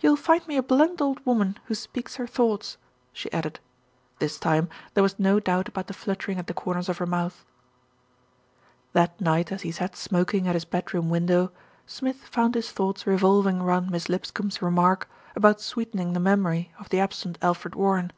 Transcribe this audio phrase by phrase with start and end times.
[0.00, 2.76] "You'll find me a blunt old woman, who speaks her thoughts,"
[3.10, 3.58] she added.
[4.18, 7.06] This time there was no doubt about the fluttering at the cor ners of her
[7.06, 7.46] mouth.
[8.92, 11.52] That night as he sat smoking at his bedroom win dow,
[11.86, 17.00] Smith found his thoughts revolving round Miss Lipscombe's remark about sweetening the memory of the
[17.00, 18.12] absent Alfred Warren.